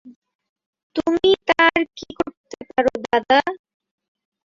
তুমি 0.95 1.29
তার 1.47 1.79
কী 1.97 2.09
করতে 2.19 2.57
পার 2.69 2.85
দাদা? 3.05 3.39